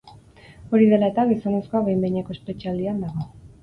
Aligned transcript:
Hori 0.77 0.87
dela 0.93 1.11
eta, 1.13 1.27
gizonezkoa 1.33 1.85
behin-behineko 1.91 2.39
espetxealdian 2.39 3.03
dago. 3.09 3.33